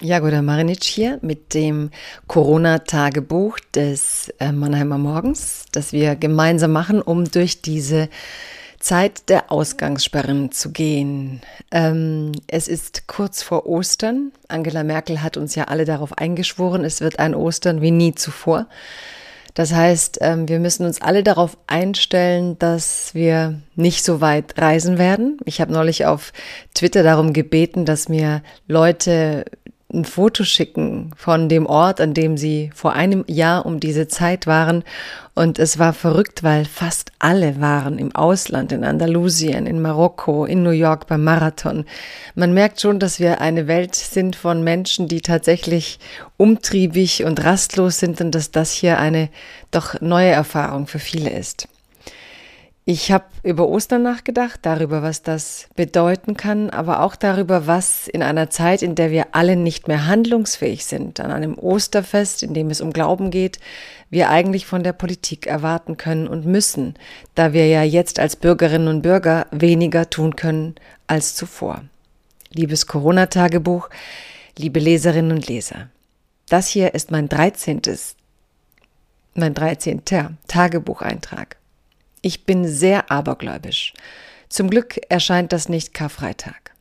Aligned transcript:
Jagoda 0.00 0.42
Marinic 0.42 0.82
hier 0.82 1.18
mit 1.22 1.54
dem 1.54 1.90
Corona-Tagebuch 2.26 3.58
des 3.74 4.32
äh, 4.40 4.50
Mannheimer 4.50 4.98
Morgens, 4.98 5.66
das 5.70 5.92
wir 5.92 6.16
gemeinsam 6.16 6.72
machen, 6.72 7.00
um 7.00 7.24
durch 7.30 7.62
diese 7.62 8.08
Zeit 8.80 9.28
der 9.28 9.52
Ausgangssperren 9.52 10.50
zu 10.50 10.72
gehen. 10.72 11.40
Ähm, 11.70 12.32
es 12.48 12.66
ist 12.66 13.06
kurz 13.06 13.42
vor 13.42 13.66
Ostern. 13.66 14.32
Angela 14.48 14.82
Merkel 14.82 15.22
hat 15.22 15.36
uns 15.36 15.54
ja 15.54 15.64
alle 15.64 15.84
darauf 15.84 16.18
eingeschworen, 16.18 16.84
es 16.84 17.00
wird 17.00 17.20
ein 17.20 17.34
Ostern 17.34 17.80
wie 17.80 17.92
nie 17.92 18.14
zuvor. 18.14 18.66
Das 19.54 19.72
heißt, 19.72 20.18
ähm, 20.20 20.48
wir 20.48 20.58
müssen 20.58 20.84
uns 20.84 21.00
alle 21.00 21.22
darauf 21.22 21.56
einstellen, 21.68 22.58
dass 22.58 23.14
wir 23.14 23.60
nicht 23.76 24.04
so 24.04 24.20
weit 24.20 24.60
reisen 24.60 24.98
werden. 24.98 25.38
Ich 25.44 25.60
habe 25.60 25.72
neulich 25.72 26.04
auf 26.04 26.32
Twitter 26.74 27.04
darum 27.04 27.32
gebeten, 27.32 27.84
dass 27.84 28.08
mir 28.08 28.42
Leute 28.66 29.44
ein 29.94 30.04
Foto 30.04 30.44
schicken 30.44 31.12
von 31.16 31.48
dem 31.48 31.66
Ort, 31.66 32.00
an 32.00 32.14
dem 32.14 32.36
sie 32.36 32.70
vor 32.74 32.92
einem 32.92 33.24
Jahr 33.26 33.64
um 33.64 33.80
diese 33.80 34.08
Zeit 34.08 34.46
waren. 34.46 34.84
Und 35.34 35.58
es 35.58 35.78
war 35.78 35.92
verrückt, 35.92 36.42
weil 36.42 36.64
fast 36.64 37.12
alle 37.18 37.60
waren 37.60 37.98
im 37.98 38.14
Ausland, 38.14 38.72
in 38.72 38.84
Andalusien, 38.84 39.66
in 39.66 39.80
Marokko, 39.80 40.44
in 40.44 40.62
New 40.62 40.70
York 40.70 41.06
beim 41.06 41.24
Marathon. 41.24 41.84
Man 42.34 42.52
merkt 42.54 42.80
schon, 42.80 42.98
dass 42.98 43.18
wir 43.18 43.40
eine 43.40 43.66
Welt 43.66 43.94
sind 43.94 44.36
von 44.36 44.62
Menschen, 44.62 45.08
die 45.08 45.20
tatsächlich 45.20 45.98
umtriebig 46.36 47.24
und 47.24 47.42
rastlos 47.44 47.98
sind 47.98 48.20
und 48.20 48.34
dass 48.34 48.50
das 48.50 48.72
hier 48.72 48.98
eine 48.98 49.28
doch 49.70 50.00
neue 50.00 50.30
Erfahrung 50.30 50.86
für 50.86 50.98
viele 50.98 51.30
ist. 51.30 51.68
Ich 52.86 53.10
habe 53.10 53.24
über 53.42 53.66
Ostern 53.66 54.02
nachgedacht, 54.02 54.60
darüber, 54.60 55.02
was 55.02 55.22
das 55.22 55.68
bedeuten 55.74 56.36
kann, 56.36 56.68
aber 56.68 57.00
auch 57.00 57.16
darüber, 57.16 57.66
was 57.66 58.08
in 58.08 58.22
einer 58.22 58.50
Zeit, 58.50 58.82
in 58.82 58.94
der 58.94 59.10
wir 59.10 59.28
alle 59.32 59.56
nicht 59.56 59.88
mehr 59.88 60.06
handlungsfähig 60.06 60.84
sind, 60.84 61.18
an 61.18 61.30
einem 61.30 61.56
Osterfest, 61.56 62.42
in 62.42 62.52
dem 62.52 62.68
es 62.68 62.82
um 62.82 62.92
Glauben 62.92 63.30
geht, 63.30 63.58
wir 64.10 64.28
eigentlich 64.28 64.66
von 64.66 64.82
der 64.82 64.92
Politik 64.92 65.46
erwarten 65.46 65.96
können 65.96 66.28
und 66.28 66.44
müssen, 66.44 66.94
da 67.34 67.54
wir 67.54 67.66
ja 67.68 67.82
jetzt 67.82 68.18
als 68.18 68.36
Bürgerinnen 68.36 68.88
und 68.88 69.00
Bürger 69.00 69.46
weniger 69.50 70.10
tun 70.10 70.36
können 70.36 70.74
als 71.06 71.34
zuvor. 71.34 71.84
Liebes 72.52 72.86
Corona-Tagebuch, 72.86 73.88
liebe 74.58 74.78
Leserinnen 74.78 75.32
und 75.32 75.46
Leser, 75.46 75.88
das 76.50 76.68
hier 76.68 76.92
ist 76.92 77.10
mein 77.10 77.30
13. 77.30 77.80
mein 79.34 79.54
13. 79.54 80.02
Tagebucheintrag. 80.48 81.56
Ich 82.24 82.46
bin 82.46 82.66
sehr 82.66 83.10
abergläubisch. 83.10 83.92
Zum 84.48 84.70
Glück 84.70 84.98
erscheint 85.10 85.52
das 85.52 85.68
nicht 85.68 85.92
Karfreitag. 85.92 86.72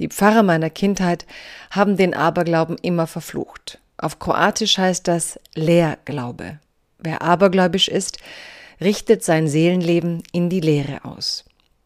Die 0.00 0.08
Pfarrer 0.08 0.42
meiner 0.42 0.70
Kindheit 0.70 1.24
haben 1.70 1.96
den 1.96 2.14
Aberglauben 2.14 2.76
immer 2.82 3.06
verflucht. 3.06 3.78
Auf 3.96 4.18
Kroatisch 4.18 4.78
heißt 4.78 5.06
das 5.06 5.38
Leerglaube. 5.54 6.58
Wer 6.98 7.22
abergläubisch 7.22 7.86
ist, 7.86 8.18
richtet 8.80 9.22
sein 9.22 9.46
Seelenleben 9.46 10.24
in 10.32 10.50
die 10.50 10.58
Leere 10.58 11.04
aus. 11.04 11.44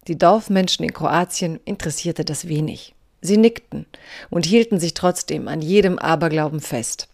Die 0.08 0.16
Dorfmenschen 0.16 0.82
in 0.82 0.94
Kroatien 0.94 1.60
interessierte 1.66 2.24
das 2.24 2.48
wenig. 2.48 2.94
Sie 3.20 3.36
nickten 3.36 3.84
und 4.30 4.46
hielten 4.46 4.80
sich 4.80 4.94
trotzdem 4.94 5.48
an 5.48 5.60
jedem 5.60 5.98
Aberglauben 5.98 6.60
fest. 6.60 7.08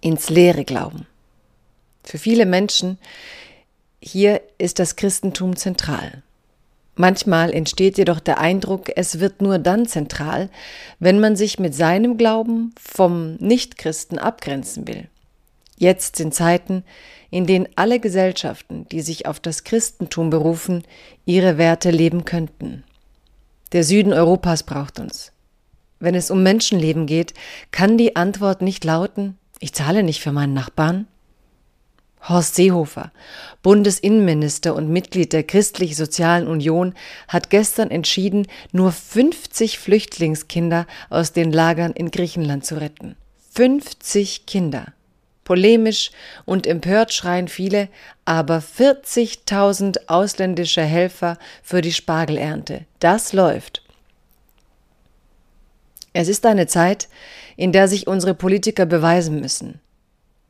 Ins 0.00 0.30
Leere 0.30 0.64
glauben. 0.64 1.06
Für 2.02 2.18
viele 2.18 2.46
Menschen 2.46 2.98
hier 4.00 4.40
ist 4.58 4.78
das 4.78 4.96
Christentum 4.96 5.56
zentral. 5.56 6.22
Manchmal 6.94 7.52
entsteht 7.52 7.96
jedoch 7.96 8.18
der 8.18 8.38
Eindruck, 8.38 8.90
es 8.96 9.20
wird 9.20 9.40
nur 9.40 9.58
dann 9.58 9.86
zentral, 9.86 10.50
wenn 10.98 11.20
man 11.20 11.36
sich 11.36 11.60
mit 11.60 11.74
seinem 11.74 12.16
Glauben 12.16 12.74
vom 12.80 13.36
Nichtchristen 13.36 14.18
abgrenzen 14.18 14.88
will. 14.88 15.08
Jetzt 15.76 16.16
sind 16.16 16.34
Zeiten, 16.34 16.82
in 17.30 17.46
denen 17.46 17.68
alle 17.76 18.00
Gesellschaften, 18.00 18.86
die 18.90 19.00
sich 19.00 19.26
auf 19.26 19.38
das 19.38 19.62
Christentum 19.62 20.30
berufen, 20.30 20.82
ihre 21.24 21.56
Werte 21.56 21.90
leben 21.90 22.24
könnten. 22.24 22.82
Der 23.72 23.84
Süden 23.84 24.12
Europas 24.12 24.64
braucht 24.64 24.98
uns. 24.98 25.30
Wenn 26.00 26.16
es 26.16 26.30
um 26.30 26.42
Menschenleben 26.42 27.06
geht, 27.06 27.34
kann 27.70 27.96
die 27.96 28.16
Antwort 28.16 28.60
nicht 28.60 28.84
lauten, 28.84 29.36
ich 29.60 29.72
zahle 29.72 30.02
nicht 30.02 30.20
für 30.20 30.32
meinen 30.32 30.54
Nachbarn, 30.54 31.06
Horst 32.22 32.56
Seehofer, 32.56 33.12
Bundesinnenminister 33.62 34.74
und 34.74 34.88
Mitglied 34.88 35.32
der 35.32 35.44
Christlich-Sozialen 35.44 36.46
Union, 36.46 36.94
hat 37.28 37.50
gestern 37.50 37.90
entschieden, 37.90 38.46
nur 38.72 38.92
50 38.92 39.78
Flüchtlingskinder 39.78 40.86
aus 41.10 41.32
den 41.32 41.52
Lagern 41.52 41.92
in 41.92 42.10
Griechenland 42.10 42.66
zu 42.66 42.80
retten. 42.80 43.16
50 43.54 44.46
Kinder. 44.46 44.92
Polemisch 45.44 46.10
und 46.44 46.66
empört 46.66 47.12
schreien 47.14 47.48
viele, 47.48 47.88
aber 48.26 48.58
40.000 48.58 50.06
ausländische 50.06 50.82
Helfer 50.82 51.38
für 51.62 51.80
die 51.80 51.92
Spargelernte. 51.92 52.84
Das 52.98 53.32
läuft. 53.32 53.82
Es 56.12 56.28
ist 56.28 56.44
eine 56.44 56.66
Zeit, 56.66 57.08
in 57.56 57.72
der 57.72 57.88
sich 57.88 58.06
unsere 58.06 58.34
Politiker 58.34 58.84
beweisen 58.84 59.40
müssen. 59.40 59.80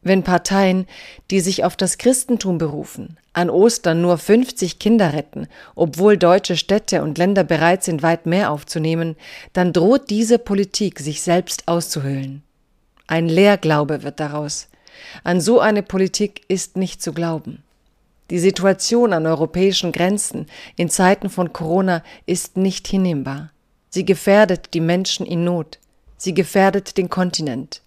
Wenn 0.03 0.23
Parteien, 0.23 0.87
die 1.31 1.41
sich 1.41 1.65
auf 1.65 1.77
das 1.77 1.99
Christentum 1.99 2.59
berufen, 2.59 3.19
an 3.33 3.51
Ostern 3.51 4.01
nur 4.01 4.17
50 4.17 4.79
Kinder 4.79 5.13
retten, 5.13 5.49
obwohl 5.75 6.17
deutsche 6.17 6.57
Städte 6.57 7.03
und 7.03 7.19
Länder 7.19 7.45
bereit 7.45 7.83
sind, 7.83 8.03
weit 8.03 8.27
mehr 8.27 8.53
aufzunehmen, 8.53 9.17
dann 9.53 9.73
droht 9.73 10.09
diese 10.09 10.39
Politik 10.39 11.01
sich 11.01 11.23
selbst 11.23 11.67
auszuhöhlen. 11.67 12.43
Ein 13.07 13.29
Lehrglaube 13.29 14.03
wird 14.03 14.21
daraus. 14.21 14.69
An 15.25 15.41
so 15.41 15.61
eine 15.61 15.83
Politik 15.83 16.43
ist 16.49 16.77
nicht 16.77 17.03
zu 17.03 17.13
glauben. 17.13 17.63
Die 18.31 18.39
Situation 18.39 19.13
an 19.13 19.27
europäischen 19.27 19.91
Grenzen 19.91 20.47
in 20.77 20.91
Zeiten 20.91 21.31
von 21.31 21.53
Corona 21.53 22.03
ist 22.27 22.57
nicht 22.57 22.87
hinnehmbar. 22.87 23.51
Sie 23.89 24.05
gefährdet 24.05 24.75
die 24.75 24.81
Menschen 24.81 25.25
in 25.25 25.45
Not. 25.45 25.79
Sie 26.19 26.35
gefährdet 26.35 26.99
den 26.99 27.09
Kontinent. 27.09 27.81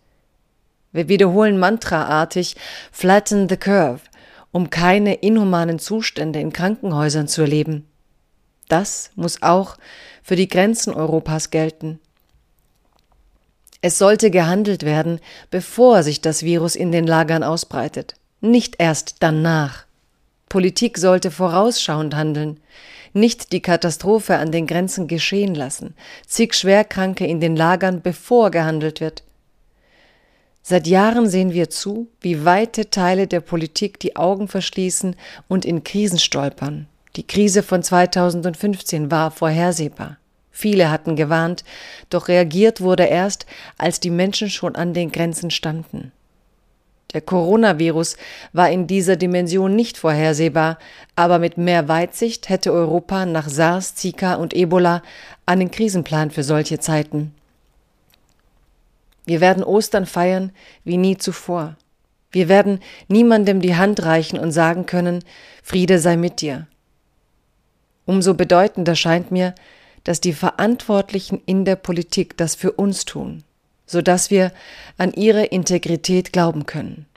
Wir 0.92 1.08
wiederholen 1.08 1.58
mantraartig 1.58 2.56
Flatten 2.92 3.48
the 3.48 3.58
Curve, 3.58 4.02
um 4.52 4.70
keine 4.70 5.16
inhumanen 5.16 5.80
Zustände 5.80 6.40
in 6.40 6.52
Krankenhäusern 6.52 7.28
zu 7.28 7.42
erleben. 7.42 7.88
Das 8.68 9.12
muss 9.16 9.42
auch 9.42 9.78
für 10.22 10.36
die 10.36 10.48
Grenzen 10.48 10.94
Europas 10.94 11.50
gelten. 11.50 12.00
Es 13.82 13.98
sollte 13.98 14.30
gehandelt 14.30 14.84
werden, 14.84 15.20
bevor 15.50 16.04
sich 16.04 16.22
das 16.22 16.44
Virus 16.44 16.76
in 16.76 16.92
den 16.92 17.08
Lagern 17.08 17.44
ausbreitet, 17.44 18.14
nicht 18.40 18.76
erst 18.78 19.18
danach. 19.20 19.86
Politik 20.50 20.98
sollte 20.98 21.32
vorausschauend 21.32 22.16
handeln, 22.16 22.60
nicht 23.14 23.52
die 23.52 23.62
Katastrophe 23.62 24.38
an 24.38 24.52
den 24.52 24.68
Grenzen 24.68 25.08
geschehen 25.08 25.56
lassen, 25.56 25.96
zig 26.28 26.54
Schwerkranke 26.54 27.26
in 27.26 27.40
den 27.40 27.56
Lagern, 27.56 28.02
bevor 28.02 28.52
gehandelt 28.52 29.02
wird. 29.02 29.24
Seit 30.64 30.86
Jahren 30.88 31.28
sehen 31.28 31.54
wir 31.54 31.70
zu, 31.70 32.08
wie 32.22 32.46
weite 32.46 32.90
Teile 32.90 33.28
der 33.28 33.40
Politik 33.42 34.00
die 34.00 34.16
Augen 34.16 34.48
verschließen 34.48 35.16
und 35.48 35.66
in 35.66 35.84
Krisen 35.84 36.20
stolpern. 36.20 36.88
Die 37.16 37.26
Krise 37.26 37.64
von 37.64 37.82
2015 37.84 39.10
war 39.12 39.32
vorhersehbar. 39.32 40.18
Viele 40.52 40.92
hatten 40.92 41.16
gewarnt, 41.16 41.64
doch 42.10 42.28
reagiert 42.28 42.82
wurde 42.82 43.06
erst, 43.06 43.46
als 43.78 44.00
die 44.00 44.12
Menschen 44.12 44.50
schon 44.50 44.76
an 44.76 44.94
den 44.94 45.12
Grenzen 45.12 45.50
standen. 45.50 46.12
Der 47.14 47.22
Coronavirus 47.22 48.16
war 48.54 48.70
in 48.70 48.88
dieser 48.88 49.18
Dimension 49.18 49.76
nicht 49.76 49.98
vorhersehbar, 49.98 50.78
aber 51.16 51.40
mit 51.40 51.58
mehr 51.58 51.88
Weitsicht 51.88 52.48
hätte 52.48 52.72
Europa 52.72 53.26
nach 53.26 53.50
SARS, 53.50 53.96
Zika 53.96 54.36
und 54.36 54.54
Ebola 54.54 55.02
einen 55.46 55.72
Krisenplan 55.72 56.32
für 56.32 56.44
solche 56.44 56.80
Zeiten. 56.80 57.34
Wir 59.26 59.42
werden 59.42 59.64
Ostern 59.64 60.06
feiern 60.06 60.52
wie 60.84 60.98
nie 60.98 61.18
zuvor. 61.18 61.78
Wir 62.32 62.48
werden 62.50 62.80
niemandem 63.08 63.62
die 63.62 63.76
Hand 63.76 64.04
reichen 64.04 64.40
und 64.40 64.52
sagen 64.52 64.86
können, 64.86 65.24
Friede 65.64 66.00
sei 66.00 66.18
mit 66.18 66.42
dir. 66.42 66.68
Umso 68.06 68.34
bedeutender 68.34 68.96
scheint 68.96 69.32
mir, 69.32 69.54
dass 70.04 70.22
die 70.22 70.34
Verantwortlichen 70.34 71.42
in 71.46 71.66
der 71.66 71.76
Politik 71.76 72.38
das 72.38 72.56
für 72.56 72.72
uns 72.72 73.06
tun. 73.06 73.44
sodass 73.92 74.32
wir 74.32 74.54
an 74.98 75.12
ihre 75.12 75.44
Integrität 75.44 76.32
glauben 76.32 76.66
können. 76.66 77.08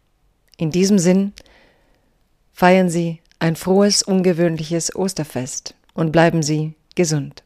In 0.56 0.72
diesem 0.72 0.98
Sinn 0.98 1.32
feiern 2.52 2.90
Sie 2.90 3.20
ein 3.38 3.54
frohes, 3.54 4.02
ungewöhnliches 4.02 4.94
Osterfest 4.94 5.74
und 5.94 6.10
bleiben 6.10 6.42
Sie 6.42 6.74
gesund. 6.96 7.43